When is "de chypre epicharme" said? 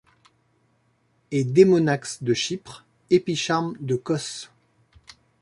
2.23-3.75